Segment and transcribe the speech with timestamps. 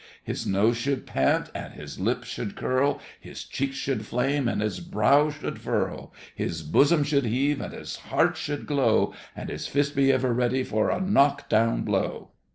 [0.23, 4.79] His nose should pant and his lip should curl, His cheeks should flame and his
[4.79, 9.95] brow should furl, His bosom should heave and his heart should glow, And his fist
[9.95, 12.31] be ever ready for a knock down blow.